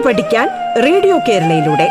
[0.00, 0.48] പാട്ട് പഠിക്കാൻ
[0.82, 1.86] റേഡിയോ കേരളയിലൂടെ.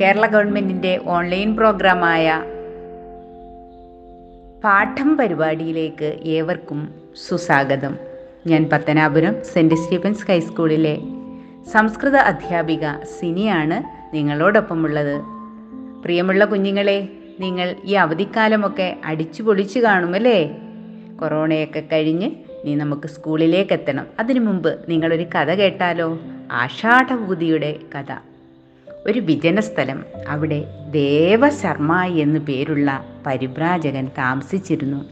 [0.00, 2.42] കേരള ഗവൺമെന്റിന്റെ ഓൺലൈൻ പ്രോഗ്രാമായ
[4.64, 6.94] പാഠം പരിപാടിയിലേക്ക് ഏവർക്കും
[7.28, 7.96] സുസ്വാഗതം.
[8.46, 10.96] ഞാൻ പത്തനാപുരം സെന്റ് സ്റ്റീഫൻസ് ഹൈസ്കൂളിലെ
[11.72, 13.84] സംസ്കൃത അധ്യാപിക സിനിയാണ്
[14.16, 15.20] നിങ്ങളോടൊപ്പമുള്ളത്.
[16.02, 17.08] പ്രിയമുള്ള കുഞ്ഞുങ്ങളെ
[17.40, 20.56] നിങ്ങൾ ഈ അവധിക്കാലമൊക്കെ അടിച്ചു പൊളിച്ചു കാണുമല്ലേ?
[21.20, 22.30] കൊറോണയൊക്കെ കഴിഞ്ഞ്
[22.64, 26.18] നീ നമുക്ക് സ്കൂളിലേക്ക് എത്തണം അതിനു മുമ്പ് നിങ്ങളൊരു കഥ കേട്ടാലോ?
[26.52, 28.16] ആഷാഢഭൂതിയുടെ കഥ.
[29.06, 35.04] ഒരു വിജനസ്ഥലം അവിടെ ദേവശർമ്മ എന്നു പേരുള്ള പരിഭ്രാജകൻ താമസിച്ചിരുന്നു.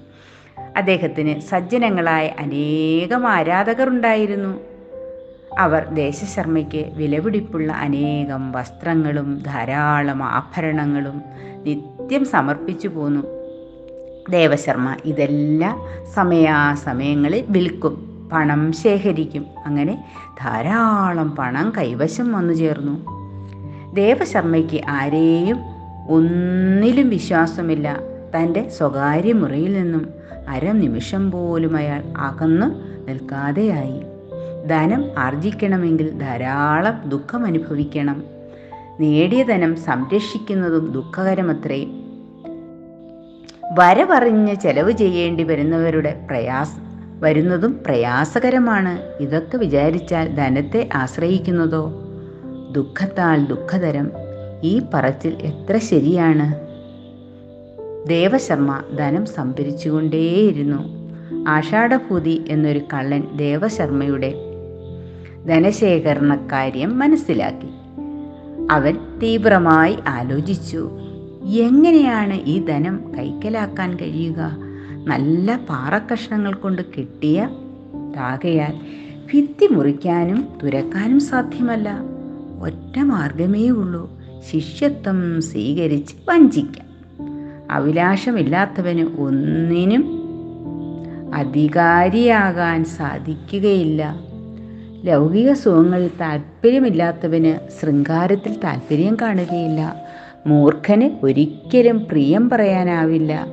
[0.76, 4.73] അദ്ദേഹത്തിന് സജ്ജനങ്ങളായ അനേകം ആരാധകർ ഉണ്ടായിരുന്നു
[5.58, 11.22] അവർ ദേശശർമ്മയ്ക്ക് വിലപിടിപ്പുള്ള അനേകം വസ്ത്രങ്ങളും ധാരാളം ആഭരണങ്ങളും
[11.66, 13.20] നിത്യം സമർപ്പിച്ചു പോന്നു.
[14.30, 15.80] ദേവശർമ്മ ഇതെല്ലാം
[16.14, 19.46] സമയാസമയങ്ങളിൽ വിൽക്കും പണം ശേഖരിക്കും.
[19.66, 20.04] അങ്ങനെ
[20.40, 23.06] ധാരാളം പണം കൈവശം വന്നു ചേർന്നു.
[23.94, 25.58] ദേവശർമ്മയ്ക്ക് ആരെയും
[26.08, 27.98] ഒന്നിലും വിശ്വാസമില്ല.
[28.36, 30.08] തന്റെ സ്വകാര്യ മുറിയിൽ നിന്നും
[30.48, 32.66] അരനിമിഷം പോലും അയാൾ അകന്നു
[33.08, 34.02] നിൽക്കാതെയായി.
[34.66, 38.22] ധനം ആർജിക്കണമെങ്കിൽ ധാരാളം ദുഃഖം അനുഭവിക്കണം.
[39.00, 41.86] നേടിയ ധനം സംരക്ഷിക്കുന്നതും ദുഃഖകരമത്രേ.
[43.78, 46.76] വരവറിഞ്ഞ് ചെലവ് ചെയ്യേണ്ടി വരുന്നവരുടെ പ്രയാസ
[47.20, 49.22] വരുന്നതും പ്രയാസകരമാണ്.
[49.22, 51.92] ഇതൊക്കെ വിചാരിച്ചാൽ ധനത്തെ ആശ്രയിക്കുന്നതോ?
[52.72, 54.10] ദുഃഖത്താൽ ദുഃഖതരം.
[54.62, 56.54] ഈ പറച്ചിൽ എത്ര ശരിയാണ്?
[58.08, 61.04] ദേവശർമ്മ ധനം സംഭരിച്ചുകൊണ്ടേയിരുന്നു.
[61.48, 64.53] ആഷാഢഭൂതി എന്നൊരു കള്ളൻ ദേവശർമ്മയുടെ
[65.46, 67.68] ധനശേഖരണക്കാര്യം മനസ്സിലാക്കി.
[68.70, 70.90] അവൻ തീവ്രമായി ആലോചിച്ചു.
[71.44, 74.56] എങ്ങനെയാണ് ഈ ധനം കൈക്കലാക്കാൻ കഴിയുക?
[75.04, 77.48] നല്ല പാറക്കഷ്ണങ്ങൾ കൊണ്ട് കിട്ടിയ
[78.16, 78.80] താകയാൽ
[79.32, 81.98] ഭിത്തി മുറിക്കാനും തുരക്കാനും സാധ്യമല്ല.
[82.62, 84.10] ഒറ്റ മാർഗമേ ഉള്ളൂ.
[84.52, 86.86] ശിഷ്യത്വം സ്വീകരിച്ച് വഞ്ചിക്കാം.
[87.70, 90.04] അഭിലാഷമില്ലാത്തവന് ഒന്നിനും
[91.34, 94.20] അധികാരിയാകാൻ സാധിക്കുകയില്ല.
[95.04, 99.94] ലൗകിക സുഖങ്ങളിൽ താല്പര്യമില്ലാത്തവന് ശൃംഗാരത്തിൽ താല്പര്യം കാണുകയില്ല.
[100.46, 103.46] മൂർഖന് ഒരിക്കലും പ്രിയം പറയാനാവില്ല.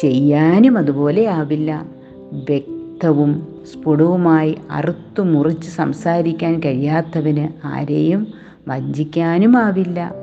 [0.00, 1.86] ചെയ്യാനും അതുപോലെ ആവില്ല.
[2.32, 8.26] വ്യക്തവും സ്ഫുടവുമായി അറുത്തു മുറിച്ച് സംസാരിക്കാൻ കഴിയാത്തവന് ആരെയും
[8.68, 10.14] വഞ്ചിക്കാനുമാവില്ല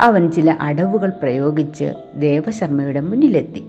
[0.00, 3.64] അവൻ ചില അടവുകൾ പ്രയോഗിച്ച് ദേവശർമ്മയുടെ മുന്നിലെത്തി.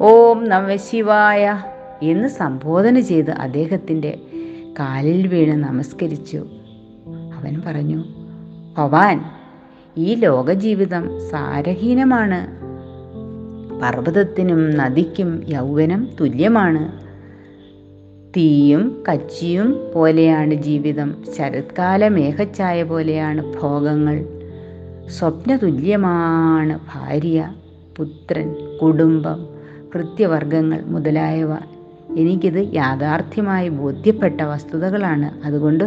[0.00, 1.62] ഓം നമ ശിവായ.
[2.02, 4.18] എന്ന് സംബോധന ചെയ്ത് അദ്ദേഹത്തിന്റെ
[4.80, 6.46] കാലിൽ വീണ് നമസ്കരിച്ചു.
[7.34, 8.04] അവൻ പറഞ്ഞു
[8.78, 9.24] ഭവാൻ
[9.96, 12.66] ഈ ലോകജീവിതം സാരഹീനമാണ്.
[13.82, 17.06] പർവതത്തിനും നദിക്കും യൗവനം തുല്യമാണ്.
[18.36, 21.24] തീയും കച്ചിയും പോലെയാണ് ജീവിതം.
[21.36, 24.24] ശരത്കാല മേഘച്ചായ പോലെയാണ് ഭോഗങ്ങൾ.
[25.08, 27.54] സ്വപ്നതുല്യമാണ് ഭാര്യ
[27.96, 29.46] പുത്രൻ കുടുംബം
[29.94, 31.75] കൃത്യവർഗങ്ങൾ മുതലായവ.
[32.16, 35.46] എനിക്കിത് യാഥാർത്ഥ്യമായി ബോധ്യപ്പെട്ട വസ്തുതകളാണ്.
[35.46, 35.84] അതുകൊണ്ട്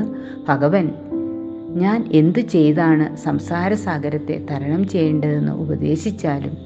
[0.49, 0.89] ഭഗവൻ
[1.69, 6.57] ഞാൻ എന്തു ചെയ്താണ് സംസാരസാഗരത്തെ തരണം ചെയ്യേണ്ടതെന്ന് ഉപദേശിച്ചാലും?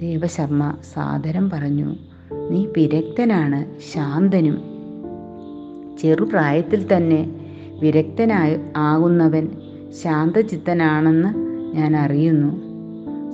[0.00, 1.96] ദേവശർമ്മ സാദരം പറഞ്ഞു
[2.50, 3.64] നീ വിരക്തനാണ്
[3.94, 4.62] ശാന്തനും.
[6.02, 7.30] ചെറുപ്രായത്തിൽ തന്നെ
[7.80, 9.48] വിരക്തനായി ആകുന്നവൻ
[10.02, 11.34] ശാന്തചിത്തനാണെന്ന്
[11.76, 12.74] ഞാൻ അറിയുന്നു.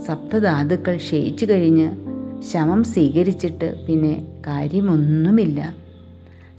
[0.06, 2.09] സപ്തധാതുക്കൾ ക്ഷയിച്ചു കഴിഞ്ഞ്
[2.40, 5.74] ശമം സ്വീകരിച്ചിട്ട് പിന്നെ കാര്യമൊന്നുമില്ല.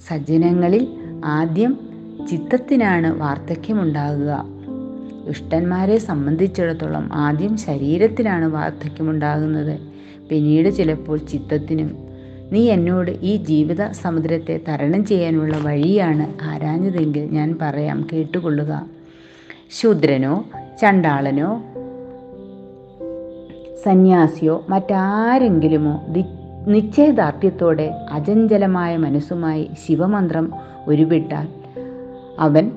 [0.09, 0.87] സജ്ജനങ്ങളിൽ
[1.25, 1.79] ആദ്യം
[2.29, 4.45] ചിത്തത്തിനാണ് വാർദ്ധക്യമുണ്ടാകുക.
[5.27, 9.79] ദുഷ്ടന്മാരെ സംബന്ധിച്ചിടത്തോളം ആദ്യം ശരീരത്തിനാണ് വാർദ്ധക്യമുണ്ടാകുന്നത്.
[10.29, 11.97] പിന്നീട് ചിലപ്പോൾ ചിത്തത്തിനും.
[12.51, 18.85] നീ എന്നോട് ഈ ജീവിത സമുദ്രത്തെ തരണം ചെയ്യാനുള്ള വഴിയാണ് ആരാഞ്ഞതെങ്കിൽ ഞാൻ പറയാം കേട്ടുകൊള്ളുക.
[19.81, 20.45] ശൂദ്രനോ
[20.81, 21.63] ചണ്ടാളനോ
[23.85, 26.01] സന്യാസിയോ മറ്റാരെങ്കിലുമോ
[26.67, 30.53] നിശ്ചയദാർഢ്യത്തോടെ അചഞ്ചലമായ മനസ്സുമായി ശിവമന്ത്രം
[30.87, 31.47] ഉരുവിട്ടാൽ
[32.39, 32.71] അവൻ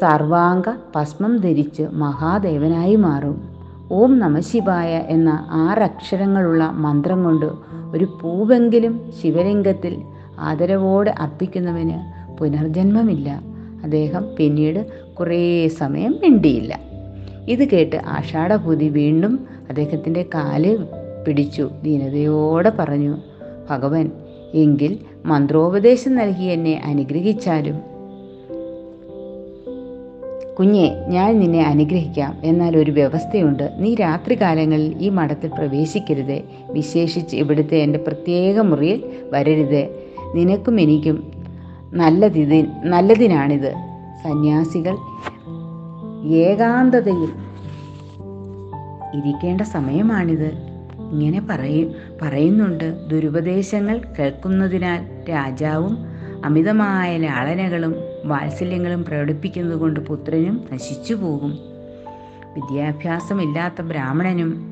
[0.00, 0.62] സർവാംഗ
[0.96, 3.48] ഭസ്മം ധരിച്ച് മഹാദേവനായി മാറും.
[3.92, 7.46] ഓം നമശിവായ എന്ന ആറക്ഷരങ്ങളുള്ള മന്ത്രം കൊണ്ട്
[7.92, 10.02] ഒരു പൂവെങ്കിലും ശിവലിംഗത്തിൽ
[10.40, 13.40] ആദരവോടെ അർപ്പിക്കുന്നവന് പുനർജന്മമില്ല.
[13.82, 16.80] അദ്ദേഹം പിന്നീട് കുറേ സമയം മിണ്ടിയില്ല.
[17.48, 20.86] ഇത് കേട്ട് ആഷാഢഭൂതി വീണ്ടും അദ്ദേഹത്തിന്റെ കാൽ
[21.26, 21.70] പിടിച്ചു.
[21.82, 23.16] ദീനതയോടെ പറഞ്ഞു
[23.70, 24.10] ഭഗവൻ
[24.54, 27.78] എങ്കിൽ മന്ത്രോപദേശം നൽകി എന്നെ അനുഗ്രഹിച്ചാലും.
[30.58, 32.38] കുഞ്ഞെ ഞാൻ നിന്നെ അനുഗ്രഹിക്കാം.
[32.42, 33.70] എന്നാൽ ഒരു വ്യവസ്ഥയുണ്ട്.
[33.78, 36.42] നീ രാത്രികാലങ്ങളിൽ ഈ മഠത്തിൽ പ്രവേശിക്കരുത്.
[36.70, 39.88] വിശേഷിച്ച് ഇവിടുത്തെ എന്റെ പ്രത്യേക മുറിയിൽ വരരുത്.
[40.34, 41.32] നിനക്കും എനിക്കും
[41.92, 43.72] നല്ലതിന് നല്ലതിനാണിത്.
[44.24, 44.96] സന്യാസികൾ
[46.28, 47.49] ഏകാന്തതയിൽ
[49.14, 50.52] ഇരിക്കേണ്ട സമയമാണിത്.
[51.12, 53.08] ഇങ്ങനെ പറയും പറയുന്നുണ്ട്.
[53.08, 55.98] ദുരുപദേശങ്ങൾ കേൾക്കുന്നതിനാൽ രാജാവും
[56.44, 61.58] അമിതമായ ലാളനകളും വാത്സല്യങ്ങളും പ്രകടിപ്പിക്കുന്നതുകൊണ്ട് പുത്രനും നശിച്ചു പോകും
[62.54, 64.70] വിദ്യാഭ്യാസമില്ലാത്ത ബ്രാഹ്മണനും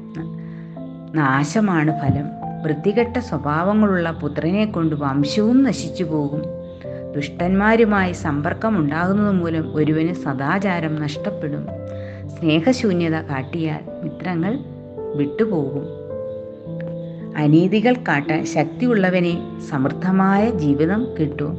[1.14, 2.24] നാശമാണ് ഫലം.
[2.62, 6.42] വൃത്തികെട്ട സ്വഭാവങ്ങളുള്ള പുത്രനെ കൊണ്ട് വംശവും നശിച്ചു പോകും
[7.14, 11.66] ദുഷ്ടന്മാരുമായി സമ്പർക്കം ഉണ്ടാകുന്നത് മൂലം ഒരുവന് സദാചാരം നഷ്ടപ്പെടും.
[12.38, 14.58] സ്നേഹശൂന്യത കാട്ടിയാൽ മിത്രങ്ങൾ
[15.14, 15.84] വിട്ടുപോകും.
[17.36, 21.58] അനീതികൾ കാട്ടാൻ ശക്തിയുള്ളവനെ സമൃദ്ധമായ ജീവിതം കിട്ടും.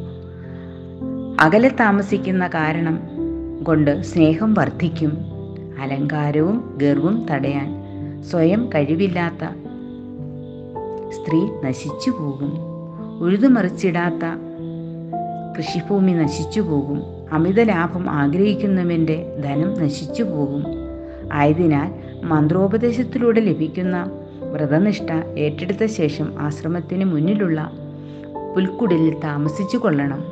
[1.42, 3.00] അകലെ താമസിക്കുന്ന കാരണം
[3.64, 5.18] കൊണ്ട് സ്നേഹം വർദ്ധിക്കും.
[5.82, 7.70] അലങ്കാരവും ഗർവും തടയാൻ
[8.24, 9.44] സ്വയം കഴിവില്ലാത്ത
[11.10, 12.54] സ്ത്രീ നശിച്ചു പോകും
[13.20, 14.26] ഉഴുതുമറിച്ചിടാത്ത
[15.58, 20.64] കൃഷിഭൂമി നശിച്ചു പോകും അമിത ലാഭം ആഗ്രഹിക്കുന്നവന്റെ ധനം നശിച്ചു പോകും.
[21.34, 21.94] ആയതിനാൽ
[22.24, 24.12] മന്ത്രോപദേശത്തിലൂടെ ലഭിക്കുന്ന
[24.52, 27.72] വ്രതനിഷ്ഠ ഏറ്റെടുത്ത ശേഷം ആശ്രമത്തിന് മുന്നിലുള്ള
[28.56, 30.24] പുൽക്കുടലിൽ താമസിച്ചു കൊള്ളണം.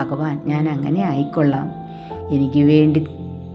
[0.00, 1.70] ഭഗവാൻ ഞാൻ അങ്ങനെ ആയിക്കൊള്ളാം.
[2.34, 3.06] എനിക്ക് വേണ്ടി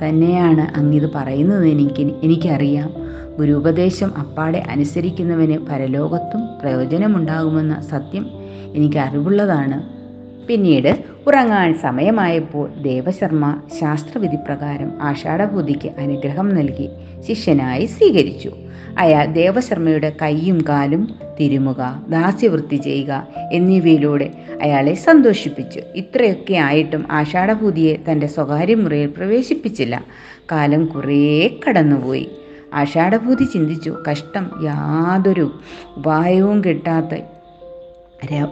[0.03, 2.94] തന്നെയാണ് അങ്ങിത് പറയുന്നത് എനിക്ക് എനിക്കറിയാം.
[3.38, 8.27] ഗുരുപദേശം അപ്പാടെ അനുസരിക്കുന്നവന് പരലോകത്തും പ്രയോജനമുണ്ടാകുമെന്ന സത്യം
[8.75, 10.00] എനിക്ക് അറിവുള്ളതാണ്.
[10.47, 16.89] പിന്നീട് ഉറങ്ങാൻ സമയമായപ്പോൾ ദേവശർമ്മ ശാസ്ത്രവിധി പ്രകാരം ആഷാഢഭൂതിക്ക് അനുഗ്രഹം നൽകി
[17.27, 18.51] ശിഷ്യനായി സ്വീകരിച്ചു.
[18.97, 21.09] അയാൾ ദേവശർമ്മയുടെ കൈയും കാലും
[21.39, 21.77] തിരുമുക
[22.09, 25.81] ദാസ്യവൃത്തി ചെയ്യുക എന്നിവയിലൂടെ അയാളെ സന്തോഷിപ്പിച്ചു.
[25.95, 30.03] ഇത്രയൊക്കെ ആയിട്ടും ആഷാഢഭൂതിയെ തന്റെ സ്വകാര്യ മുറിയിൽ പ്രവേശിപ്പിച്ചില്ല.
[30.51, 32.27] കാലം കുറേ കടന്നുപോയി.
[32.73, 35.51] ആഷാഢഭൂതി ചിന്തിച്ചു കഷ്ടം യാതൊരു
[35.97, 37.13] ഉപായവും കിട്ടാത്ത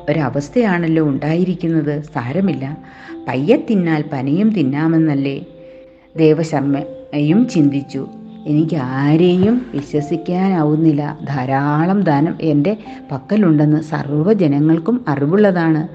[0.09, 2.01] ഒരവസ്ഥയാണല്ലോ ഉണ്ടായിരിക്കുന്നത്.
[2.01, 2.77] സാരമില്ല.
[3.27, 5.45] പയ്യെ തിന്നാൽ പനയും തിന്നാമെന്നല്ലേ.
[6.17, 8.07] ദേവശർമ്മയും ചിന്തിച്ചു.
[8.47, 11.19] എനിക്ക് ആരെയും വിശ്വസിക്കാനാവുന്നില്ല.
[11.29, 12.77] ധാരാളം ധനം എന്റെ
[13.11, 15.87] പക്കലുണ്ടെന്ന് സർവജനങ്ങൾക്കും അറിവുള്ളതാണ്.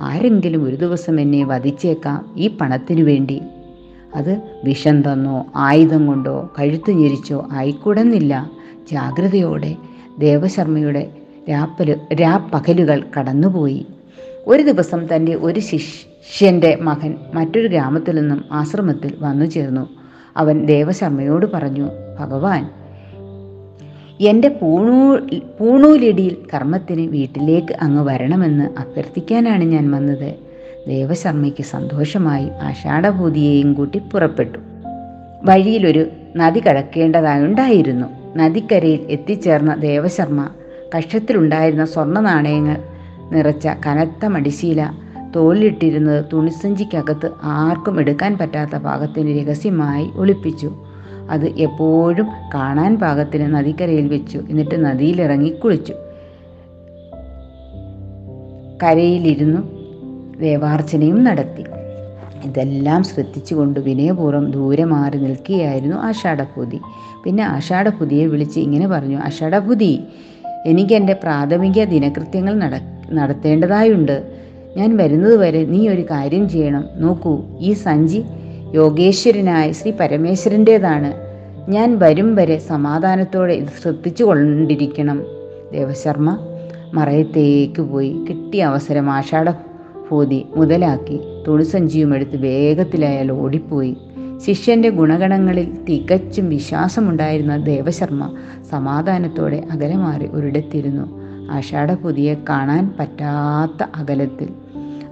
[0.00, 3.42] ആരെങ്കിലും ഒരു ദിവസം എന്നെ വധിച്ചേക്കാം ഈ പണത്തിനു വേണ്ടി.
[4.14, 8.50] അത് വിഷം തന്നോ ആയുധം കൊണ്ടോ കഴുത്തു ഞെരിച്ചോ ആയിക്കൂടുന്നില്ല.
[8.92, 9.76] ജാഗ്രതയോടെ
[10.18, 11.10] ദേവശർമ്മയുടെ
[11.50, 13.86] രാപ്പൽ രാപ്പകലുകൾ കടന്നുപോയി.
[14.46, 19.88] ഒരു ദിവസം തന്റെ ഒരു ശിഷ്യന്റെ മകൻ മറ്റൊരു ഗ്രാമത്തിൽ നിന്നും ആശ്രമത്തിൽ വന്നു ചേർന്നു.
[20.36, 21.88] അവൻ ദേവശർമ്മയോട് പറഞ്ഞു
[22.20, 22.70] ഭഗവാൻ
[24.20, 25.16] എന്റെ പൂണൂ
[25.60, 30.34] പൂണൂലിടിയിൽ കർമ്മത്തിന് വീട്ടിലേക്ക് അങ്ങ് വരണമെന്ന് അഭ്യർത്ഥിക്കാനാണ് ഞാൻ വന്നത്.
[30.88, 34.58] ദേവശർമ്മയ്ക്ക് സന്തോഷമായി ആഷാഢഭൂതിയെയും കൂട്ടി പുറപ്പെട്ടു.
[35.44, 36.06] വഴിയിലൊരു
[36.36, 38.38] നദി കടക്കേണ്ടതായുണ്ടായിരുന്നു.
[38.38, 40.48] നദിക്കരയിൽ എത്തിച്ചേർന്ന ദേവശർമ്മ
[40.96, 42.76] കക്ഷത്തിലുണ്ടായിരുന്ന സ്വർണ നാണയങ്ങൾ
[43.32, 44.90] നിറച്ച കനത്ത മടിശീല
[45.36, 50.72] തോളിലിട്ടിരുന്നത് തുണിസഞ്ചിക്കകത്ത് ആർക്കും എടുക്കാൻ പറ്റാത്ത പാകത്തിന് രഹസ്യമായി ഒളിപ്പിച്ചു.
[51.30, 54.38] അത് എപ്പോഴും കാണാൻ പാകത്തിന് നദിക്കരയിൽ വെച്ചു.
[54.50, 55.94] എന്നിട്ട് നദിയിലിറങ്ങി കുളിച്ചു.
[58.82, 59.60] കരയിലിരുന്നു
[60.38, 61.64] ദേവാർച്ചനയും നടത്തി.
[62.44, 66.80] ഇതെല്ലാം ശ്രദ്ധിച്ചുകൊണ്ട് വിനയപൂർവം ദൂരെ മാറി നിൽക്കുകയായിരുന്നു ആഷാഢഭൂതി
[67.24, 70.04] പിന്നെ ആഷാഢഭൂതിയെ വിളിച്ച് ഇങ്ങനെ പറഞ്ഞു ആഷാഢഭൂതി
[70.66, 72.74] എനിക്ക് എന്റെ പ്രാഥമിക ദിനകൃത്യങ്ങൾ നട
[73.12, 74.22] നടത്തേണ്ടതായുണ്ട്.
[74.76, 76.84] ഞാൻ വരുന്നതുവരെ നീ ഒരു കാര്യം ചെയ്യണം.
[76.96, 78.24] നോക്കൂ ഈ സഞ്ചി
[78.74, 81.10] യോഗേശ്വരനായ ശ്രീ പരമേശ്വരന്റേതാണ്
[81.70, 85.24] ഞാൻ വരും വരെ സമാധാനത്തോടെ ഇത് ശ്രദ്ധിച്ചു കൊണ്ടിരിക്കണം
[85.72, 86.38] ദേവശർമ്മ
[86.94, 88.24] മറയത്തേക്ക് പോയി.
[88.28, 89.50] കിട്ടിയ അവസരം ആഷാഢ
[90.10, 91.20] ഭൂതി മുതലാക്കി.
[91.48, 93.96] തുണിസഞ്ചിയും എടുത്ത് വേഗത്തിൽ അയാൾ ഓടിപ്പോയി.
[94.46, 98.34] ശിഷ്യന്റെ ഗുണഗണങ്ങളിൽ തികച്ചും വിശ്വാസമുണ്ടായിരുന്ന ദേവശർമ്മ
[98.70, 101.22] സമാധാനത്തോടെ അകലെ മാറി ഒരിടത്തിരുന്നു.
[101.50, 104.48] ആഷാഢപുതിയെ കാണാൻ പറ്റാത്ത അകലത്തിൽ.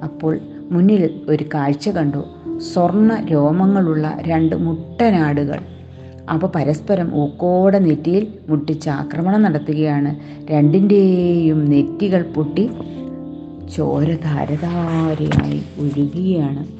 [0.02, 0.38] അപ്പോൾ
[0.70, 2.24] മുന്നിൽ ഒരു കാഴ്ച കണ്ടു.
[2.58, 5.58] സ്വർണ രോമങ്ങളുള്ള രണ്ട് മുട്ടനാടുകൾ.
[6.30, 10.16] അവ പരസ്പരം ഊക്കോടെ നെറ്റിയിൽ മുട്ടിച്ച് ആക്രമണം നടത്തുകയാണ്.
[10.50, 12.70] രണ്ടിന്റെയും നെറ്റികൾ പൊട്ടി
[13.76, 16.79] ചോര ധാരധാരയായി ഒഴുകുകയാണ്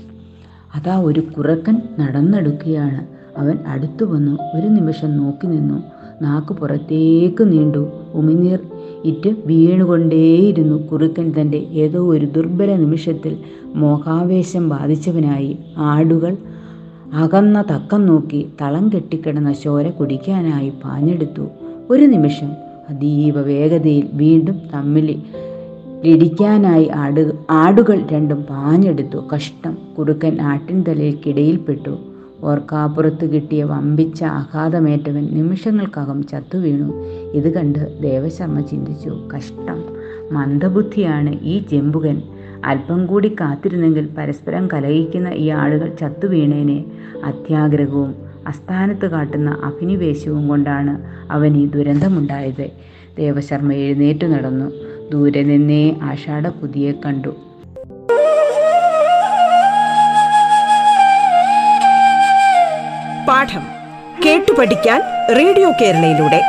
[0.75, 3.07] അതാ ഒരു കുറക്കൻ നടന്നെടുക്കുകയാണ്.
[3.41, 5.83] അവൻ അടുത്തു വന്നു ഒരു നിമിഷം നോക്കി നിന്നു.
[6.23, 7.89] നാക്ക് പുറത്തേക്ക് നീണ്ടു.
[8.15, 8.59] ഉമിനീർ
[9.05, 10.77] ഇറ്റ് വീണുകൊണ്ടേയിരുന്നു.
[10.77, 13.37] കുറുക്കൻ തന്റെ ഏതോ ഒരു ദുർബല നിമിഷത്തിൽ
[13.75, 15.59] മോഹാവേശം ബാധിച്ചവനായി.
[15.79, 16.37] ആടുകൾ
[17.13, 21.47] അകന്ന തക്കം നോക്കി തളം കെട്ടിക്കിടന്ന ചോര കുടിക്കാനായി പാഞ്ഞെടുത്തു.
[21.91, 22.51] ഒരു നിമിഷം
[22.91, 25.23] അതീവ വേഗതയിൽ വീണ്ടും തമ്മിൽ
[26.07, 29.29] ലടിക്കാനായി ആട് ആടുകൾ രണ്ടും പാഞ്ഞെടുത്തു.
[29.35, 29.79] കഷ്ടം.
[29.99, 31.99] കുറുക്കൻ ആട്ടിൻ തലയ്ക്കിടയിൽപ്പെട്ടു
[32.43, 36.93] ഓർക്കാപ്പുറത്ത് കിട്ടിയ വമ്പിച്ച ആഘാതമേറ്റവൻ നിമിഷങ്ങൾക്കകം ചത്തുവീണു.
[37.33, 39.85] ഇത് കണ്ട് ദേവശർമ്മ ചിന്തിച്ചു കഷ്ടം.
[40.33, 42.23] മന്ദബുദ്ധിയാണ് ഈ ജെമ്പുകൻ
[42.65, 46.85] അല്പം കൂടി കാത്തിരുന്നെങ്കിൽ പരസ്പരം കലഹിക്കുന്ന ഈ ആളുകൾ ചത്തുവീണേനെ.
[47.25, 48.15] അത്യാഗ്രഹവും
[48.47, 51.03] അസ്ഥാനത്ത് കാട്ടുന്ന അഭിനിവേശവും കൊണ്ടാണ്
[51.33, 52.71] അവൻ ഈ ദുരന്തമുണ്ടായത്.
[53.19, 54.90] ദേവശർമ്മ എഴുന്നേറ്റു നടന്നു.
[55.11, 57.29] ദൂരെ നിന്നേ ആഷാഢപുതിയെ കണ്ടു.
[63.29, 63.63] പാഠം
[64.27, 65.01] കേട്ടു പഠിക്കാൻ
[65.37, 66.43] റേഡിയോ കേരളയിലൂടെ.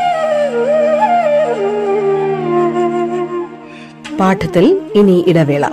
[4.17, 5.65] പാഠത്തിൽ ഇനി ഇടവേള.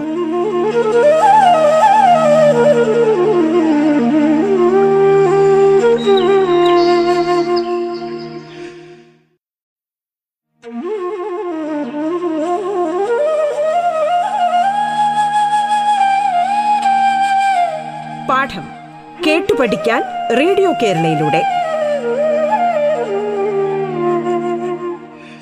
[20.82, 21.42] കേരളയിലൂടെ.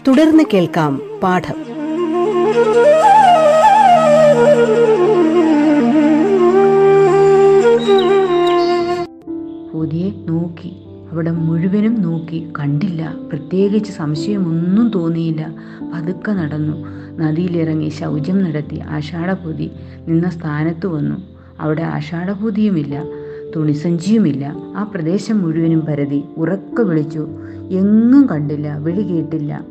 [0.08, 1.54] തുടർന്ന് കേൾക്കാം പാഠം.
[9.72, 10.72] പുതിയെ നോക്കി
[11.12, 13.14] അവിടെ മുഴുവനും നോക്കി കണ്ടില്ല.
[13.28, 15.54] പ്രത്യേകിച്ച് സംശയമൊന്നും തോന്നിയില്ല.
[15.94, 16.76] പതുക്കെ നടന്നു.
[17.18, 19.70] നദിയിലിറങ്ങി ശൗചം നടത്തി ആഷാഢപൂതി
[20.08, 21.16] നിന്ന സ്ഥാനത്ത് വന്നു.
[21.60, 23.04] അവിടെ ആഷാഢപൂതിയുമില്ല.
[23.56, 26.24] തുണിസഞ്ചിയുമില്ല ആ പ്രദേശം മുഴുവനും പരതി.
[26.36, 27.28] ഉറക്ക വിളിച്ചു.
[27.70, 28.76] എങ്ങും കണ്ടില്ല.
[28.76, 29.64] വിളി കേട്ടില്ല.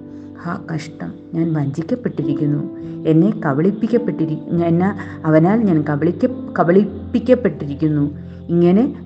[0.43, 1.13] ഹാ കഷ്ടം.
[1.33, 2.77] ഞാൻ വഞ്ചിക്കപ്പെട്ടിരിക്കുന്നു.
[3.07, 6.27] എന്നെ കബളിപ്പിക്കപ്പെട്ടിരി എന്നെ അവനാൽ ഞാൻ കബളിക്ക
[6.59, 8.17] കബളിപ്പിക്കപ്പെട്ടിരിക്കുന്നു.
[8.49, 9.05] ഇങ്ങനെ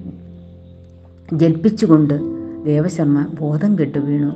[1.33, 2.19] ജൽപ്പിച്ചുകൊണ്ട്
[2.65, 4.31] ദേവശർമ്മ ബോധം കെട്ടു വീണു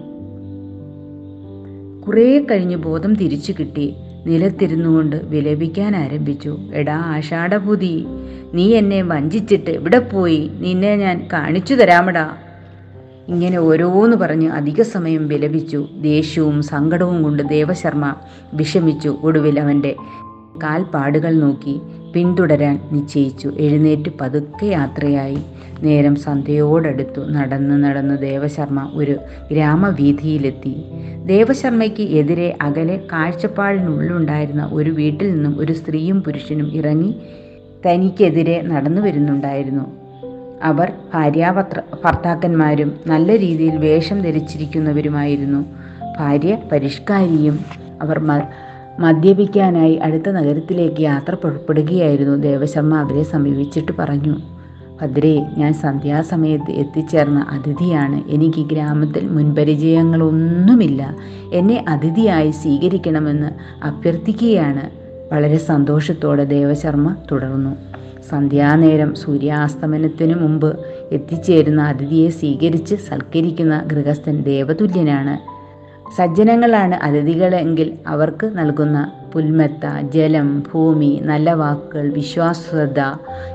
[2.08, 3.96] കുറേ കഴിഞ്ഞ് ബോധം തിരിച്ചു കിട്ടി.
[4.26, 8.06] നിലത്തിരുന്നുകൊണ്ട് വിലപിക്കാൻ ആരംഭിച്ചു എടാ ആഷാഢപുതി
[8.54, 10.52] നീ എന്നെ വഞ്ചിച്ചിട്ട് എവിടെ പോയി?
[10.54, 12.34] നിന്നെ ഞാൻ കാണിച്ചു തരാമടാ.
[13.28, 15.88] ഇങ്ങനെ ഓരോന്ന് പറഞ്ഞ് അധിക സമയം വിലപിച്ചു.
[16.02, 18.16] ദേഷ്യവും സങ്കടവും കൊണ്ട് ദേവശർമ്മ
[18.54, 19.96] വിഷമിച്ചു ഒടുവിൽ അവന്റെ
[20.64, 21.82] കാൽപ്പാടുകൾ നോക്കി.
[22.16, 23.54] പിന്തുടരാൻ നിശ്ചയിച്ചു.
[23.60, 25.38] എഴുന്നേറ്റ് പതുക്കെ യാത്രയായി.
[25.82, 29.16] നേരം സന്ധ്യയോടടുത്തു നടന്ന് നടന്ന് ദേവശർമ്മ ഒരു
[29.52, 30.76] ഗ്രാമവീഥിയിലെത്തി.
[31.26, 37.16] ദേവശർമ്മയ്ക്ക് എതിരെ അകലെ കാഴ്ചപ്പാടിനുള്ളിലുണ്ടായിരുന്ന ഒരു വീട്ടിൽ നിന്നും ഒരു സ്ത്രീയും പുരുഷനും ഇറങ്ങി
[37.86, 39.86] തനിക്കെതിരെ നടന്നു വരുന്നുണ്ടായിരുന്നു.
[40.64, 45.66] അവർ ഭാര്യാപത്ര ഭർത്താക്കന്മാരും നല്ല രീതിയിൽ വേഷം ധരിച്ചിരിക്കുന്നവരുമായിരുന്നു.
[46.20, 47.60] ഭാര്യ പരിഷ്കാരിയും
[48.02, 48.20] അവർ
[49.00, 52.98] മദ്യപിക്കാനായി അടുത്ത നഗരത്തിലേക്ക് യാത്ര പുറപ്പെടുകയായിരുന്നു ദേവശർമ്മ.
[52.98, 54.36] അവരെ സമീപിച്ചിട്ട് പറഞ്ഞു
[55.02, 58.24] ഭദ്രേ ഞാൻ സന്ധ്യാസമയത്ത് എത്തിച്ചേർന്ന അതിഥിയാണ്.
[58.28, 61.16] എനിക്ക് ഗ്രാമത്തിൽ മുൻപരിചയങ്ങളൊന്നുമില്ല.
[61.54, 63.48] എന്നെ അതിഥിയായി സ്വീകരിക്കണമെന്ന്
[63.84, 65.04] അഭ്യർത്ഥിക്കുകയാണ്.
[65.34, 67.76] വളരെ സന്തോഷത്തോടെ ദേവശർമ്മ തുടർന്നു
[68.30, 70.80] സന്ധ്യാനേരം സൂര്യാസ്തമനത്തിനു മുമ്പ്
[71.12, 75.53] എത്തിച്ചേരുന്ന അതിഥിയെ സ്വീകരിച്ച് സൽക്കരിക്കുന്ന ഗൃഹസ്ഥൻ ദേവതുല്യനാണ്.
[76.12, 83.00] സജ്ജനങ്ങളാണ് അതിഥികളെങ്കിൽ അവർക്ക് നൽകുന്ന പുൽമെത്ത ജലം ഭൂമി നല്ല വാക്കുകൾ വിശ്വാസ്യത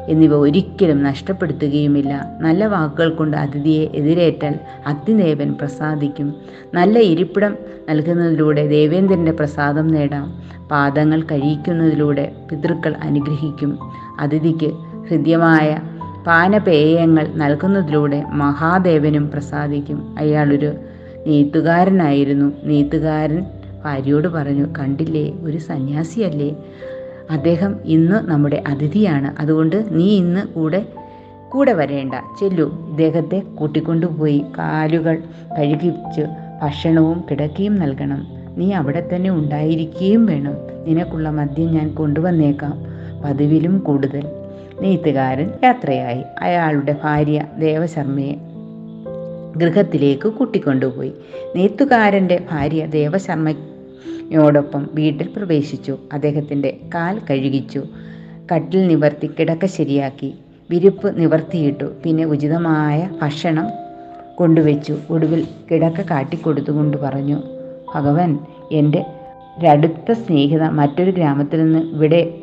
[0.09, 2.37] എന്നിവ ഒരിക്കലും നഷ്ടപ്പെടുത്തുകയുമില്ല.
[2.41, 4.55] നല്ല വാക്കുകൾ കൊണ്ട് അതിഥിയെ എതിരേറ്റാൽ
[4.87, 6.35] അഗ്നിദേവൻ പ്രസാദിക്കും.
[6.75, 7.57] നല്ല ഇരിപ്പിടം
[7.89, 10.43] നൽകുന്നതിലൂടെ ദേവേന്ദ്രന്റെ പ്രസാദം നേടാം.
[10.71, 13.79] പാദങ്ങൾ കഴിയിക്കുന്നതിലൂടെ പിതൃക്കൾ അനുഗ്രഹിക്കും.
[14.21, 14.73] അതിഥിക്ക്
[15.11, 15.79] ഹൃദ്യമായ
[16.27, 20.15] പാനപേയങ്ങൾ നൽകുന്നതിലൂടെ മഹാദേവനും പ്രസാദിക്കും.
[20.19, 20.73] അയാളൊരു
[21.29, 22.53] നെയ്ത്തുകാരനായിരുന്നു.
[22.65, 23.45] നെയ്ത്തുകാരൻ
[23.85, 26.57] ഭാര്യയോട് പറഞ്ഞു കണ്ടില്ലേ ഒരു സന്യാസിയല്ലേ?
[27.31, 29.41] അദ്ദേഹം ഇന്ന് നമ്മുടെ അതിഥിയാണ്.
[29.41, 30.87] അതുകൊണ്ട് നീ ഇന്ന് കൂടെ
[31.51, 32.15] കൂടെ വരേണ്ട.
[32.41, 32.87] ചെല്ലു.
[32.91, 34.45] ഇദ്ദേഹത്തെ കൂട്ടിക്കൊണ്ടുപോയി.
[34.59, 35.23] കാലുകൾ
[35.59, 36.23] കഴുകിച്ച്
[36.63, 38.27] ഭക്ഷണവും കിടക്കയും നൽകണം.
[38.57, 40.55] നീ അവിടെ തന്നെ ഉണ്ടായിരിക്കുകയും വേണം.
[40.85, 42.83] നിനക്കുള്ള മദ്യം ഞാൻ കൊണ്ടുവന്നേക്കാം.
[43.25, 44.23] പതിവിലും കൂടുതൽ.
[44.81, 46.23] നെയ്ത്തുകാരൻ യാത്രയായി.
[46.43, 48.48] അയാളുടെ ഭാര്യ ദേവശർമ്മയെ
[49.57, 51.13] ഗൃഹത്തിലേക്ക് കൂട്ടിക്കൊണ്ടുപോയി.
[51.57, 55.99] നെയ്ത്തുകാരന്റെ ഭാര്യ ദേവശർമ്മയോടൊപ്പം വീട്ടിൽ പ്രവേശിച്ചു.
[56.13, 57.83] അദ്ദേഹത്തിന്റെ കാൽ കഴുകിച്ചു.
[58.53, 60.35] കട്ടിൽ നിവർത്തി കിടക്ക ശരിയാക്കി.
[60.71, 61.93] വിരിപ്പ് നിവർത്തിയിട്ടു.
[62.05, 63.67] പിന്നെ ഉചിതമായ ഭക്ഷണം
[64.35, 64.99] കൊണ്ടുവച്ചു.
[65.11, 67.43] ഒടുവിൽ കിടക്ക കാട്ടിക്കൊടുത്തുകൊണ്ട് പറഞ്ഞു
[67.95, 68.39] ഭഗവൻ
[68.73, 69.05] എന്റെ
[69.59, 72.35] ഒരടുത്ത സ്നേഹിത മറ്റൊരു ഗ്രാമത്തിൽ നിന്ന് ഇവിടെ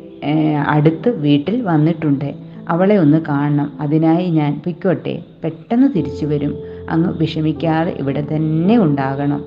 [0.66, 2.34] അടുത്ത് വീട്ടിൽ വന്നിട്ടുണ്ട്.
[2.68, 3.72] അവളെ ഒന്ന് കാണണം.
[3.80, 5.22] അതിനായി ഞാൻ പൊയ്ക്കോട്ടെ.
[5.44, 6.65] പെട്ടെന്ന് തിരിച്ചു വരും.
[6.90, 9.44] അങ്ങ് വിഷമിക്കാതെ ഇവിടെ തന്നെ ഉണ്ടാകണം.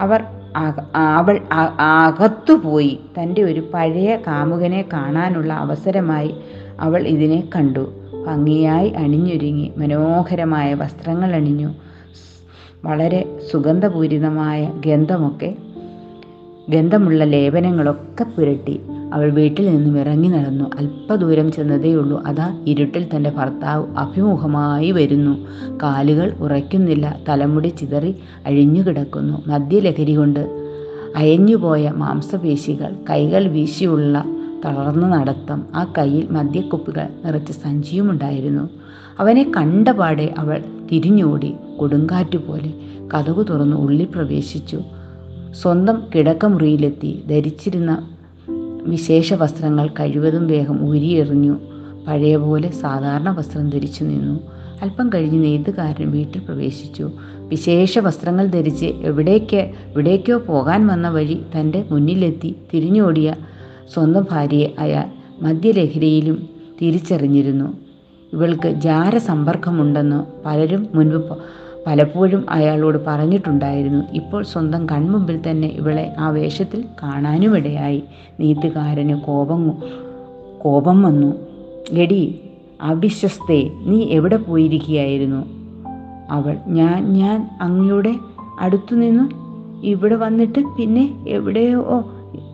[0.00, 0.24] അവർ
[0.96, 1.40] അവൾ
[1.80, 6.34] അകത്തുപോയി തന്റെ ഒരു പഴയ കാമുകനെ കാണാനുള്ള അവസരമായി
[6.80, 7.92] അവൾ ഇതിനെ കണ്ടു.
[8.26, 9.72] ഭംഗിയായി അണിഞ്ഞൊരുങ്ങി.
[9.76, 11.74] മനോഹരമായ വസ്ത്രങ്ങൾ അണിഞ്ഞു.
[12.84, 15.54] വളരെ സുഗന്ധപൂരിതമായ ഗന്ധമൊക്കെ
[16.68, 18.80] ഗന്ധമുള്ള ലേപനങ്ങളൊക്കെ പുരട്ടി.
[19.12, 20.64] അവൾ വീട്ടിൽ നിന്നും ഇറങ്ങി നടന്നു.
[20.78, 22.22] അല്പദൂരം ചെന്നതേയുള്ളൂ.
[22.26, 25.34] അതാ ഇരുട്ടിൽ തന്റെ ഭർത്താവ് അഭിമുഖമായി വരുന്നു.
[25.82, 27.18] കാലുകൾ ഉറയ്ക്കുന്നില്ല.
[27.28, 28.14] തലമുടി ചിതറി
[28.46, 30.42] അഴിഞ്ഞു കിടക്കുന്നു മദ്യലഹരി കൊണ്ട്
[31.16, 34.24] അയഞ്ഞുപോയ മാംസപേശികൾ കൈകൾ വീശിയുള്ള
[34.64, 35.64] തളർന്ന നടത്തം.
[35.74, 38.68] ആ കയ്യിൽ മദ്യക്കുപ്പികൾ നിറച്ച് സഞ്ചിയുമുണ്ടായിരുന്നു
[39.20, 41.54] അവനെ കണ്ടപാടെ അവൾ തിരിഞ്ഞോടി.
[41.76, 42.72] കൊടുങ്കാറ്റ് പോലെ
[43.14, 44.78] കതകു തുറന്ന് ഉള്ളിൽ പ്രവേശിച്ചു.
[45.62, 47.22] സ്വന്തം കിടക്കമുറിയിലെത്തി.
[47.30, 48.08] ധരിച്ചിരുന്ന
[48.86, 51.58] വിശേഷ വസ്ത്രങ്ങൾ കഴിവതും വേഗം ഉരിയെറിഞ്ഞു.
[52.08, 54.40] പഴയ പോലെ സാധാരണ വസ്ത്രം ധരിച്ചു നിന്നു.
[54.82, 57.10] അല്പം കഴിഞ്ഞ് നെയ്ത്തുകാരൻ വീട്ടിൽ പ്രവേശിച്ചു.
[57.38, 63.34] വിശേഷ വസ്ത്രങ്ങൾ ധരിച്ച് എവിടേക്ക് എവിടേക്കോ പോകാൻ വന്ന വഴി തന്റെ മുന്നിലെത്തി തിരിഞ്ഞോടിയ
[63.94, 65.04] സ്വന്തം ഭാര്യയെ അയാൾ
[65.42, 66.48] മദ്യലഹരിയിലും
[66.82, 67.78] തിരിച്ചറിഞ്ഞിരുന്നു.
[68.32, 71.36] ഇവൾക്ക് ജാര സമ്പർക്കമുണ്ടെന്ന് പലരും മുൻപ്
[71.86, 74.04] പലപ്പോഴും അയാളോട് പറഞ്ഞിട്ടുണ്ടായിരുന്നു.
[74.12, 78.04] ഇപ്പോൾ സ്വന്തം കൺമുമ്പിൽ തന്നെ ഇവളെ ആ വേഷത്തിൽ കാണാനുമിടയായി.
[78.40, 79.76] നീത്തുകാരന് കോപം
[80.58, 81.36] കോപം വന്നു.
[81.90, 82.40] എടി
[82.82, 85.46] അവിശ്വസ്തേ നീ എവിടെ പോയിരിക്കുകയായിരുന്നു?
[86.30, 88.14] അവൾ ഞാൻ ഞാൻ അങ്ങയുടെ
[88.60, 89.28] അടുത്തു നിന്ന്
[89.86, 92.04] ഇവിടെ വന്നിട്ട് പിന്നെ എവിടെയോ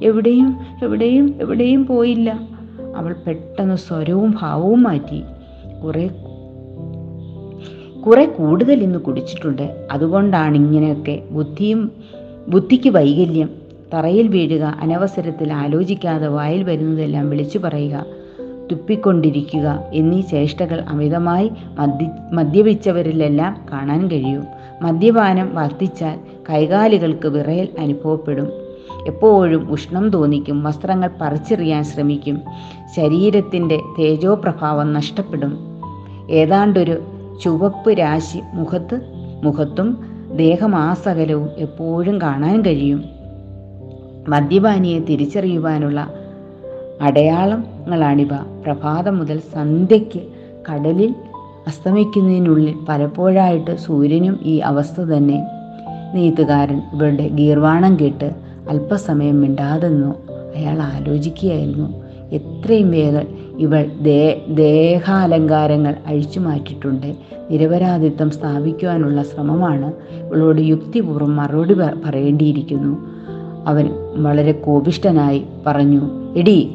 [0.02, 2.40] എവിടെയും എവിടെയും എവിടെയും പോയില്ല.
[2.97, 5.23] അവൾ പെട്ടെന്ന് സ്വരവും ഭാവവും മാറ്റി.
[5.85, 6.11] കുറെ
[8.06, 9.86] കുറെ കൂടുതൽ ഇന്ന് കുടിച്ചിട്ടുണ്ട്.
[9.90, 11.92] അതുകൊണ്ടാണ് ഇങ്ങനെയൊക്കെ ബുദ്ധിയും
[12.48, 13.50] ബുദ്ധിക്ക് വൈകല്യം
[13.94, 18.06] തറയിൽ വീഴുക അനവസരത്തിൽ ആലോചിക്കാതെ വായിൽ വരുന്നതെല്ലാം വിളിച്ചു പറയുക
[18.72, 24.44] തുപ്പിക്കൊണ്ടിരിക്കുക എന്നീ ചേഷ്ടകൾ അമിതമായി മദ്യ മദ്യപിച്ചവരിലെല്ലാം കാണാൻ കഴിയും.
[24.82, 26.18] മദ്യപാനം വർദ്ധിച്ചാൽ
[26.50, 28.48] കൈകാലുകൾക്ക് വിറയൽ അനുഭവപ്പെടും.
[29.06, 32.40] എപ്പോഴും ഉഷ്ണം തോന്നിക്കും വസ്ത്രങ്ങൾ പറിച്ചെറിയാൻ ശ്രമിക്കും
[32.96, 35.58] ശരീരത്തിന്റെ തേജോപ്രഭാവം നഷ്ടപ്പെടും.
[36.30, 37.02] ഏതാണ്ടൊരു
[37.42, 39.00] ചുവപ്പ് രാശി മുഖത്ത്
[39.45, 43.04] മുഖത്തും ദേഹമാസകലവും എപ്പോഴും കാണാൻ കഴിയും.
[44.28, 46.11] മദ്യപാനിയെ തിരിച്ചറിയുവാനുള്ള
[47.01, 48.29] അടയാളങ്ങളാണിവ.
[48.66, 50.20] പ്രഭാതം മുതൽ സന്ധ്യയ്ക്ക്
[50.72, 51.14] കടലിൽ
[51.66, 55.46] അസ്തമിക്കുന്നതിനുള്ളിൽ പലപ്പോഴായിട്ട് സൂര്യനും ഈ അവസ്ഥ തന്നെ.
[56.14, 58.35] നെയ്ത്തുകാരൻ ഇവരുടെ ഗീർവാണം കേട്ട്
[58.68, 60.16] അല്പസമയം മിണ്ടാതെന്നോ
[60.57, 62.05] അയാൾ ആലോചിക്കുകയായിരുന്നു.
[62.33, 67.16] എത്രയും വേഗം ഇവൾ ദേ ദേഹാലങ്കാരങ്ങൾ അഴിച്ചു മാറ്റിയിട്ടുണ്ട്.
[67.51, 69.92] നിരപരാധിത്വം സ്ഥാപിക്കുവാനുള്ള ശ്രമമാണ്
[70.27, 72.97] ഇവളോട് യുക്തിപൂർവം മറുപടി പറയേണ്ടിയിരിക്കുന്നു.
[73.66, 76.01] അവൻ വളരെ കോപിഷ്ടനായി പറഞ്ഞു
[76.37, 76.75] എടി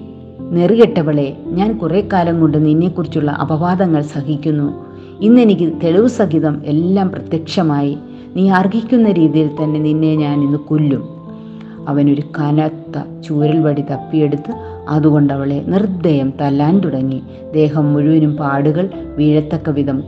[0.52, 4.86] നെറുകെട്ടവളെ ഞാൻ കുറെ കാലം കൊണ്ട് നിന്നെക്കുറിച്ചുള്ള അപവാദങ്ങൾ സഹിക്കുന്നു.
[5.22, 7.98] ഇന്നെനിക്ക് തെളിവ് സഹിതം എല്ലാം പ്രത്യക്ഷമായി.
[8.36, 11.04] നീ അർഹിക്കുന്ന രീതിയിൽ തന്നെ നിന്നെ ഞാൻ ഇന്ന് കൊല്ലും.
[11.88, 17.22] അവനൊരു കനത്ത ചൂരൽ വടി തപ്പിയെടുത്ത് അതുകൊണ്ട് അവളെ നിർദ്ദയം തല്ലാൻ തുടങ്ങി.
[17.54, 20.00] ദേഹം മുഴുവനും പാടുകൾ വീഴത്തക്ക വിധം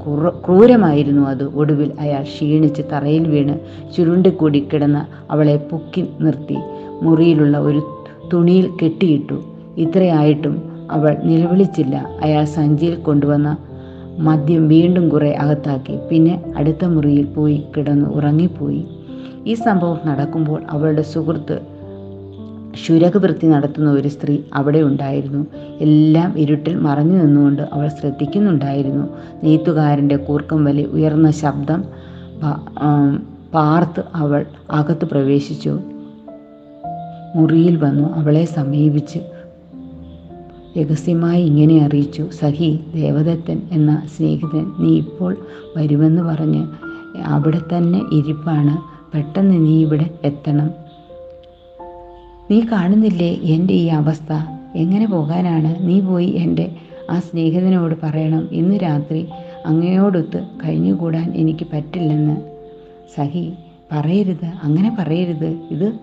[0.45, 1.43] ക്രൂരമായിരുന്നു അത്.
[1.55, 3.59] ഒടുവിൽ അയാൾ ക്ഷീണിച്ച് തറയിൽ വീണ്
[3.95, 6.57] ചുരുണ്ടിക്കൂടി കിടന്ന് അവളെ പൊക്കി നിർത്തി.
[7.01, 7.81] മുറിയിലുള്ള ഒരു
[8.33, 9.43] തുണിയിൽ കെട്ടിയിട്ടു.
[9.77, 10.61] ഇത്രയായിട്ടും
[10.91, 11.95] അവൾ നിലവിളിച്ചില്ല.
[12.23, 13.57] അയാൾ സഞ്ചിയിൽ കൊണ്ടുവന്ന
[14.19, 15.99] മദ്യം വീണ്ടും കുറെ അകത്താക്കി.
[16.09, 18.85] പിന്നെ അടുത്ത മുറിയിൽ പോയി കിടന്ന് ഉറങ്ങിപ്പോയി.
[19.47, 21.74] ഈ സംഭവം നടക്കുമ്പോൾ അവളുടെ സുഹൃത്ത്
[22.83, 25.41] ശുരകവൃത്തി നടത്തുന്ന ഒരു സ്ത്രീ അവിടെ ഉണ്ടായിരുന്നു.
[25.81, 29.05] എല്ലാം ഇരുട്ടിൽ മറഞ്ഞു നിന്നുകൊണ്ട് അവൾ ശ്രദ്ധിക്കുന്നുണ്ടായിരുന്നു.
[29.43, 31.83] നെയ്ത്തുകാരന്റെ കൂർക്കം വലി ഉയർന്ന ശബ്ദം
[33.53, 35.79] പാർത്ത് അവൾ അകത്ത് പ്രവേശിച്ചു.
[37.35, 38.07] മുറിയിൽ വന്നു.
[38.13, 39.19] അവളെ സമീപിച്ച്
[40.79, 42.23] രഹസ്യമായി ഇങ്ങനെ അറിയിച്ചു.
[42.41, 45.37] സഹി ദേവദത്തൻ എന്ന സ്നേഹിതൻ നീ ഇപ്പോൾ
[45.77, 46.63] വരുമെന്ന് പറഞ്ഞ്
[47.25, 48.75] അവിടെ തന്നെ ഇരിപ്പാണ്.
[49.15, 50.69] പെട്ടെന്ന് നീ ഇവിടെ എത്തണം.
[52.51, 54.33] നീ കാണുന്നില്ലേ എന്റെ ഈ അവസ്ഥ?
[54.75, 55.87] എങ്ങനെ പോകാനാണ്?
[55.87, 56.75] നീ പോയി എന്റെ
[57.09, 58.49] ആ സ്നേഹിതനോട് പറയണം.
[58.51, 59.27] ഇന്ന് രാത്രി
[59.65, 62.41] അങ്ങയോടൊത്ത് കഴിഞ്ഞുകൂടാൻ എനിക്ക് പറ്റില്ലെന്ന്.
[63.15, 63.53] സഹി
[63.91, 64.45] പറയരുത്.
[64.63, 65.45] അങ്ങനെ പറയരുത്.
[65.45, 65.93] ഇത്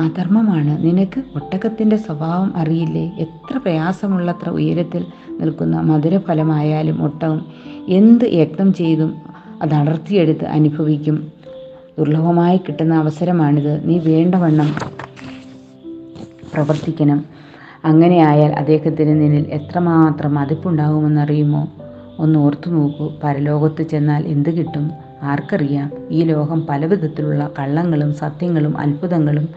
[0.00, 0.86] അധർമ്മമാണ്.
[0.86, 3.12] നിനക്ക് ഒട്ടകത്തിന്റെ സ്വഭാവം അറിയില്ലേ?
[3.18, 7.46] എത്ര പ്രയാസമുള്ളത്ര ഉയരത്തിൽ നിൽക്കുന്ന മധുരഫലമായാലും ഒട്ടകം
[7.88, 11.32] എന്ത് യത്നം ചെയ്തും അത് അടർത്തിയെടുത്ത് അനുഭവിക്കും.
[11.98, 13.88] ദുർലഭമായി കിട്ടുന്ന അവസരമാണിത്.
[13.88, 14.74] നീ വേണ്ടവണ്ണം
[16.54, 17.24] പ്രവർത്തിക്കണം.
[17.84, 21.68] അങ്ങനെയായാൽ അദ്ദേഹത്തിന് നിന്നിൽ എത്രമാത്രം മതിപ്പുണ്ടാകുമെന്നറിയുമോ?
[22.18, 23.12] ഒന്ന് ഓർത്തു നോക്കൂ.
[23.24, 24.90] പരലോകത്ത് ചെന്നാൽ എന്ത് കിട്ടും?
[25.22, 25.90] ആർക്കറിയാം.
[26.10, 29.48] ഈ ലോകം പലവിധത്തിലുള്ള കള്ളങ്ങളും സത്യങ്ങളും അത്ഭുതങ്ങളും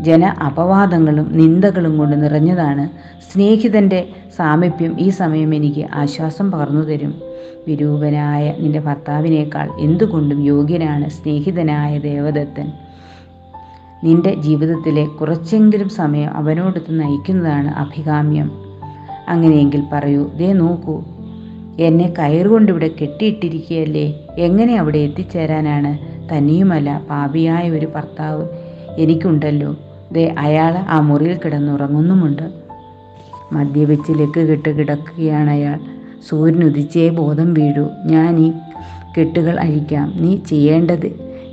[0.00, 2.88] ജന അപവാദങ്ങളും നിന്ദകളും കൊണ്ട് നിറഞ്ഞതാണ്.
[3.32, 7.33] സ്നേഹിതന്റെ സാമീപ്യം ഈ സമയം എനിക്ക് ആശ്വാസം പകർന്നു തരും.
[7.68, 12.72] വിരൂപനായ നിന്റെ ഭർത്താവിനേക്കാൾ എന്തുകൊണ്ടും യോഗ്യനാണ് സ്നേഹിതനായ ദേവദത്തൻ.
[14.04, 18.50] നിന്റെ ജീവിതത്തിലെ കുറച്ചെങ്കിലും സമയം അവനോടൊത്ത് നയിക്കുന്നതാണ് അഭികാമ്യം.
[19.28, 21.04] അങ്ങനെയെങ്കിൽ പറയൂ ദേ നോക്കൂ
[21.80, 24.26] എന്നെ കയറുകൊണ്ടിവിടെ കെട്ടിയിട്ടിരിക്കുകയല്ലേ?
[24.38, 26.14] എങ്ങനെ അവിടെ എത്തിച്ചേരാനാണ്?
[26.32, 28.48] തന്നെയുമല്ല പാപിയായ ഒരു ഭർത്താവ്
[28.98, 29.76] എനിക്കുണ്ടല്ലോ.
[30.12, 32.50] ദേ അയാൾ ആ മുറിയിൽ കിടന്നുറങ്ങുന്നുമുണ്ട്.
[33.52, 35.93] മദ്യപിച്ച് ലക്ക് കെട്ട് കിടക്കുകയാണ് അയാൾ.
[36.28, 37.88] സൂര്യൻ ഉദിച്ചേ ബോധം വീഴൂ.
[38.04, 38.52] ഞാൻ ഈ
[39.18, 40.12] കെട്ടുകൾ അഴിക്കാം.
[40.16, 41.06] നീ ചെയ്യേണ്ടത്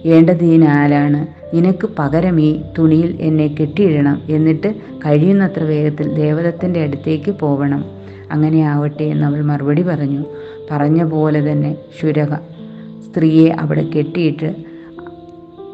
[0.05, 1.41] വേണ്ടതിനാലാണ്.
[1.55, 4.21] നിനക്ക് പകരം ഈ തുണിയിൽ എന്നെ കെട്ടിയിടണം.
[4.29, 4.73] എന്നിട്ട്
[5.05, 7.85] കഴിയുന്നത്ര വേഗത്തിൽ ദേവദത്തിന്റെ അടുത്തേക്ക് പോവണം.
[8.31, 10.25] അങ്ങനെ ആവട്ടെ എന്ന് എന്നവൾ മറുപടി പറഞ്ഞു.
[10.71, 12.35] പറഞ്ഞ പോലെ തന്നെ ശുരക
[12.99, 14.55] സ്ത്രീയെ അവിടെ കെട്ടിയിട്ട്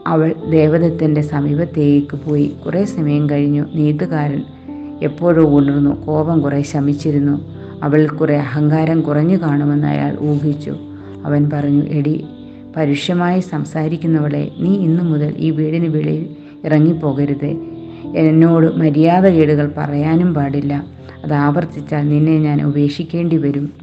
[0.07, 2.53] അവൾ ദേവദത്തിന്റെ സമീപത്തേക്ക് പോയി.
[2.65, 3.65] കുറേ സമയം കഴിഞ്ഞു.
[3.73, 4.43] നീതുകാരൻ
[5.01, 6.05] എപ്പോഴോ ഉണർന്നു.
[6.05, 7.56] കോപം കുറേ ശമിച്ചിരുന്നു.
[7.83, 10.75] അവൾ കുറെ അഹങ്കാരം കുറഞ്ഞു കാണുമെന്ന് അയാൾ ഊഹിച്ചു.
[11.25, 12.25] അവൻ പറഞ്ഞു എടി
[12.75, 16.35] പരുഷ്യമായി സംസാരിക്കുന്നവളെ നീ ഇന്നു മുതൽ ഈ വീടിന് വെളിയിൽ
[16.65, 17.57] ഇറങ്ങിപ്പോകരുത്.
[18.15, 20.85] എന്നോട് മര്യാദകേടുകൾ പറയാനും പാടില്ല.
[21.23, 23.73] അത് ആവർത്തിച്ചാൽ നിന്നെ ഞാൻ ഉപേക്ഷിക്കേണ്ടി വരും.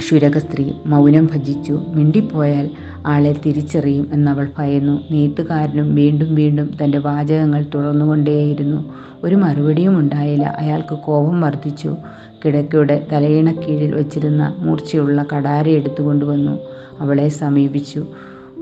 [0.00, 1.82] ശുരക സ്ത്രീ മൗനം ഭജിച്ചു.
[1.88, 2.70] മിണ്ടിപ്പോയാൽ
[3.06, 5.12] ആളെ തിരിച്ചറിയും എന്നവൾ ഭയന്നു.
[5.12, 8.92] നെയ്ത്തുകാരനും വീണ്ടും വീണ്ടും തന്റെ വാചകങ്ങൾ തുറന്നുകൊണ്ടേയിരുന്നു.
[9.24, 10.56] ഒരു മറുപടിയും ഉണ്ടായില്ല.
[10.58, 11.96] അയാൾക്ക് കോപം വർദ്ധിച്ചു.
[12.44, 16.58] കിടക്കയുടെ തലയിണക്കീഴിൽ വച്ചിരുന്ന മൂർച്ചയുള്ള കടാര എടുത്തുകൊണ്ടുവന്നു
[17.00, 18.06] അവളെ സമീപിച്ചു.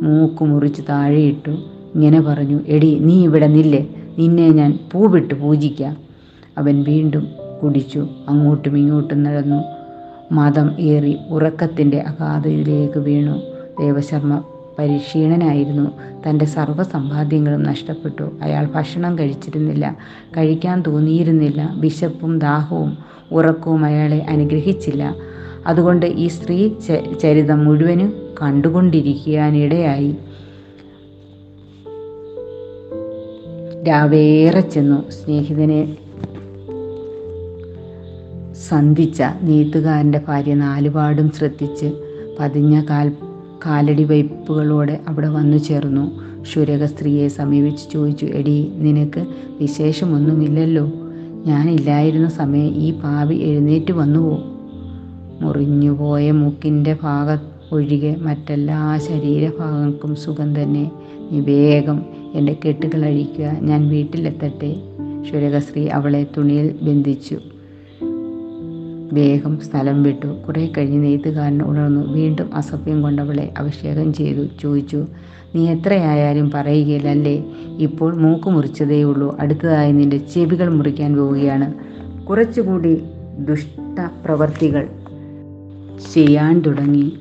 [0.03, 1.51] മൂക്ക് മുറിച്ച് താഴെയിട്ടു.
[1.95, 3.87] ഇങ്ങനെ പറഞ്ഞു എടി നീ ഇവിടെ നില്ലേ.
[4.19, 5.97] നിന്നെ ഞാൻ പൂവിട്ട് പൂജിക്കാം.
[6.59, 7.29] അവൻ വീണ്ടും
[7.63, 8.09] കുടിച്ചു.
[8.29, 9.63] അങ്ങോട്ടും ഇങ്ങോട്ടും നടന്നു.
[10.33, 13.54] മതം ഏറി ഉറക്കത്തിന്റെ അഗാധയിലേക്ക് വീണു.
[13.81, 14.43] ദേവശർമ്മ
[14.79, 15.91] പരിക്ഷീണനായിരുന്നു.
[16.29, 18.31] തന്റെ സർവസമ്പാദ്യങ്ങളും നഷ്ടപ്പെട്ടു.
[18.43, 19.97] അയാൾ ഭക്ഷണം കഴിച്ചിരുന്നില്ല
[20.37, 21.75] കഴിക്കാൻ തോന്നിയിരുന്നില്ല.
[21.77, 22.99] വിശപ്പും ദാഹവും
[23.33, 25.15] ഉറക്കവും അയാളെ അനുഗ്രഹിച്ചില്ല.
[25.67, 26.71] അതുകൊണ്ട് ഈ സ്ത്രീ
[27.23, 30.17] ചരിതം മുഴുവനും കണ്ടുകൊണ്ടിരിക്കാനിടയായി.
[33.89, 35.11] രാവേറെ ചെന്നു.
[35.11, 35.97] സ്നേഹിതനെ
[38.69, 41.93] സന്ധിച്ച നെയ്ത്തുകാരന്റെ ഭാര്യ നാലുപാടും ശ്രദ്ധിച്ച്
[42.41, 43.13] പതിഞ്ഞ കാൽ
[43.67, 46.21] കാലടി വയ്പ്പുകളോടെ അവിടെ വന്നു ചേർന്നു.
[46.45, 49.27] ശുരക സ്ത്രീയെ സമീപിച്ച് ചോദിച്ചു എടി നിനക്ക്
[49.61, 50.93] വിശേഷമൊന്നുമില്ലല്ലോ?
[51.47, 54.39] ഞാനില്ലായിരുന്ന സമയം ഈ പാവി എഴുന്നേറ്റ് വന്നുവോ?
[55.41, 57.39] മുറിഞ്ഞുപോയ മൂക്കിന്റെ ഭാഗ
[57.75, 60.91] ഒഴികെ മറ്റെല്ലാ ശരീരഭാഗങ്ങൾക്കും സുഖം തന്നെ.
[61.33, 62.03] നീ വേഗം
[62.35, 64.77] എന്റെ കെട്ടുകൾ അഴിക്കുക ഞാൻ വീട്ടിലെത്തട്ടെ.
[65.31, 67.39] ശുരകശ്രീ അവളെ തുണിയിൽ ബന്ധിച്ചു.
[69.13, 70.27] വേഗം സ്ഥലം വിട്ടു.
[70.27, 72.13] കുറേ കഴിഞ്ഞ് നെയ്ത്തുകാരൻ ഉണർന്നു.
[72.13, 74.47] വീണ്ടും അസഭ്യം കൊണ്ടവളെ അഭിഷേകം ചെയ്തു.
[74.63, 75.07] ചോദിച്ചു
[75.55, 77.45] നീ എത്രയായാലും പറയുകയില്ലല്ലേ?
[77.79, 79.37] ഇപ്പോൾ മൂക്ക് മുറിച്ചതേയുള്ളൂ.
[79.41, 81.75] അടുത്തതായി നിന്റെ ചെവികൾ മുറിക്കാൻ പോവുകയാണ്.
[82.25, 83.03] കുറച്ചുകൂടി
[83.39, 84.89] ദുഷ്ട പ്രവർത്തികൾ
[86.13, 87.13] ചെയ്യാൻ തുടങ്ങി.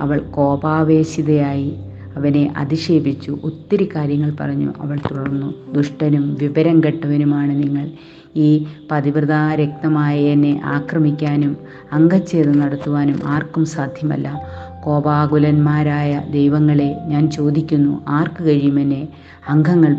[0.00, 1.72] അവൾ കോപാവേശിതയായി
[2.16, 3.38] അവനെ അധിക്ഷേപിച്ചു.
[3.44, 4.72] ഒത്തിരി കാര്യങ്ങൾ പറഞ്ഞു.
[4.80, 7.90] അവൾ തുടർന്നു ദുഷ്ടനും വിവരം കെട്ടവനുമാണ് നിങ്ങൾ.
[8.36, 11.56] ഈ പതിവ്രത രക്തമായ എന്നെ ആക്രമിക്കാനും
[11.92, 14.42] അംഗച്ഛേദം നടത്തുവാനും ആർക്കും സാധ്യമല്ല.
[14.84, 19.08] കോപാകുലന്മാരായ ദൈവങ്ങളെ ഞാൻ ചോദിക്കുന്നു ആർക്ക് കഴിയുമെന്നെ?
[19.48, 19.96] അംഗങ്ങൾ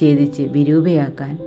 [0.00, 1.38] ഛേദിച്ച് വിരൂപയാക്കാൻ.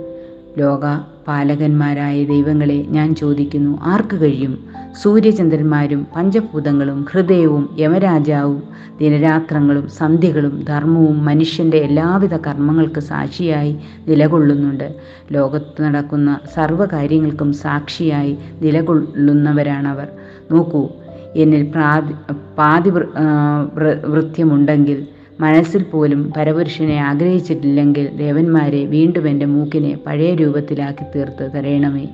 [0.58, 0.80] ലോക
[1.28, 4.52] പാലകന്മാരായ ദൈവങ്ങളെ ഞാൻ ചോദിക്കുന്നു ആർക്ക് കഴിയും?
[5.02, 8.62] സൂര്യചന്ദ്രന്മാരും പഞ്ചഭൂതങ്ങളും ഹൃദയവും യമരാജാവും
[9.00, 13.72] ദിനരാത്രങ്ങളും സന്ധ്യകളും ധർമ്മവും മനുഷ്യന്റെ എല്ലാവിധ കർമ്മങ്ങൾക്ക് സാക്ഷിയായി
[14.08, 14.88] നിലകൊള്ളുന്നുണ്ട്.
[15.32, 20.08] ലോകത്ത് നടക്കുന്ന സർവകാര്യങ്ങൾക്കും സാക്ഷിയായി നിലകൊള്ളുന്നവരാണവർ.
[20.52, 20.82] നോക്കൂ
[21.36, 22.14] എന്നിൽ പ്രാതി
[22.58, 22.90] പാതി
[24.14, 24.98] വൃത്യമുണ്ടെങ്കിൽ
[25.40, 32.06] മനസ്സിൽ പോലും പരപുരുഷനെ ആഗ്രഹിച്ചിട്ടില്ലെങ്കിൽ ദേവന്മാരെ വീണ്ടും എന്റെ മൂക്കിനെ പഴയ രൂപത്തിലാക്കി തീർത്ത് തരയണമേ.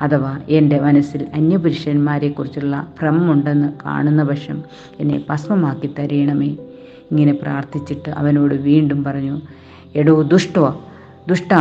[0.00, 4.62] അഥവാ എന്റെ മനസ്സിൽ അന്യപുരുഷന്മാരെക്കുറിച്ചുള്ള ഭ്രമമുണ്ടെന്ന് കാണുന്ന പക്ഷം
[5.00, 6.50] എന്നെ ഭസ്മമാക്കി തരയണമേ.
[7.10, 9.40] ഇങ്ങനെ പ്രാർത്ഥിച്ചിട്ട് അവനോട് വീണ്ടും പറഞ്ഞു
[9.96, 10.82] എടോ ദുഷ്ടോ
[11.28, 11.52] ദുഷ്ട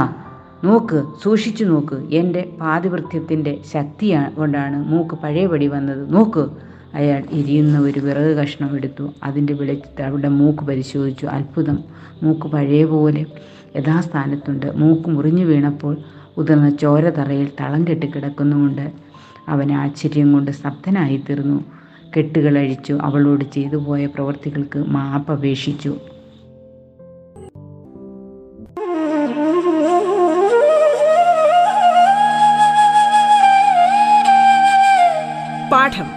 [0.63, 1.97] നോക്ക് സൂക്ഷിച്ചു നോക്ക്.
[2.13, 6.13] എന്റെ പാതിവൃത്യത്തിന്റെ ശക്തി കൊണ്ടാണ് മൂക്ക് പഴയപടി വന്നത്.
[6.13, 6.43] നോക്ക്
[6.93, 9.13] അയാൾ എരിയുന്ന ഒരു വിറക് കഷ്ണം എടുത്തു.
[9.23, 11.25] അതിന്റെ വെളിച്ചത്തിൽ അവളുടെ മൂക്ക് പരിശോധിച്ചു.
[11.25, 11.83] അത്ഭുതം.
[12.23, 13.25] മൂക്ക് പഴയ പോലെ
[13.75, 14.77] യഥാസ്ഥാനത്തുണ്ട്.
[14.77, 15.97] മൂക്ക് മുറിഞ്ഞു വീണപ്പോൾ
[16.37, 18.91] ഉതിർന്ന ചോര തറയിൽ തളം കെട്ടി കിടക്കുന്നുമുണ്ട്.
[19.47, 21.63] അവൻ ആശ്ചര്യം കൊണ്ട് സ്തബ്ധനായി തീർന്നു
[22.17, 22.97] കെട്ടുകൾ അഴിച്ചു.
[23.01, 24.07] അവളോട് ചെയ്തു പോയ
[24.77, 25.97] മാപ്പ് അപേക്ഷിച്ചു.
[35.71, 36.16] പാഠം.